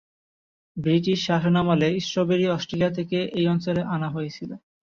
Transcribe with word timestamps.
British 0.77 1.17
শাসনামলে 1.27 1.89
strawberry 2.05 2.45
Australia 2.49 2.91
থেকে 2.97 3.17
এই 3.37 3.45
অঞ্চলে 3.47 3.81
আনা 3.95 4.07
হয়েছিল। 4.09 4.49